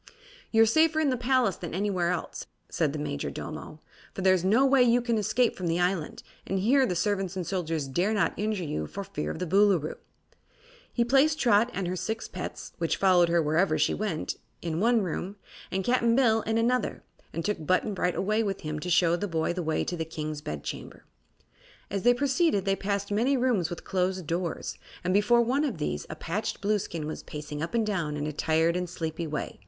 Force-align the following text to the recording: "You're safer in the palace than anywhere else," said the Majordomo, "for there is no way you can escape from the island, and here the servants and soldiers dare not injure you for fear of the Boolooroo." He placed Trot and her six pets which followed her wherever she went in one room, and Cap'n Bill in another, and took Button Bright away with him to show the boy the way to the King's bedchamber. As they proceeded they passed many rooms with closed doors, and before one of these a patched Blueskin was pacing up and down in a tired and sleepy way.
"You're 0.51 0.65
safer 0.65 0.99
in 0.99 1.11
the 1.11 1.15
palace 1.15 1.57
than 1.57 1.75
anywhere 1.75 2.09
else," 2.09 2.47
said 2.69 2.91
the 2.91 2.97
Majordomo, 2.97 3.81
"for 4.15 4.23
there 4.23 4.33
is 4.33 4.43
no 4.43 4.65
way 4.65 4.81
you 4.81 4.99
can 4.99 5.19
escape 5.19 5.55
from 5.55 5.67
the 5.67 5.79
island, 5.79 6.23
and 6.47 6.57
here 6.57 6.87
the 6.87 6.95
servants 6.95 7.35
and 7.35 7.45
soldiers 7.45 7.87
dare 7.87 8.11
not 8.11 8.33
injure 8.35 8.63
you 8.63 8.87
for 8.87 9.03
fear 9.03 9.29
of 9.29 9.37
the 9.37 9.45
Boolooroo." 9.45 9.97
He 10.91 11.05
placed 11.05 11.37
Trot 11.39 11.69
and 11.71 11.87
her 11.87 11.95
six 11.95 12.27
pets 12.27 12.73
which 12.79 12.97
followed 12.97 13.29
her 13.29 13.43
wherever 13.43 13.77
she 13.77 13.93
went 13.93 14.37
in 14.59 14.79
one 14.79 15.03
room, 15.03 15.35
and 15.69 15.83
Cap'n 15.83 16.15
Bill 16.15 16.41
in 16.41 16.57
another, 16.57 17.03
and 17.31 17.45
took 17.45 17.63
Button 17.63 17.93
Bright 17.93 18.15
away 18.15 18.41
with 18.41 18.61
him 18.61 18.79
to 18.79 18.89
show 18.89 19.15
the 19.15 19.27
boy 19.27 19.53
the 19.53 19.61
way 19.61 19.83
to 19.83 19.95
the 19.95 20.03
King's 20.03 20.41
bedchamber. 20.41 21.05
As 21.91 22.01
they 22.01 22.15
proceeded 22.15 22.65
they 22.65 22.75
passed 22.75 23.11
many 23.11 23.37
rooms 23.37 23.69
with 23.69 23.83
closed 23.83 24.25
doors, 24.25 24.79
and 25.03 25.13
before 25.13 25.43
one 25.43 25.63
of 25.63 25.77
these 25.77 26.07
a 26.09 26.15
patched 26.15 26.59
Blueskin 26.59 27.05
was 27.05 27.21
pacing 27.21 27.61
up 27.61 27.75
and 27.75 27.85
down 27.85 28.17
in 28.17 28.25
a 28.25 28.33
tired 28.33 28.75
and 28.75 28.89
sleepy 28.89 29.27
way. 29.27 29.59